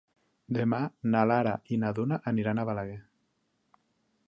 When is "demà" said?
0.57-0.79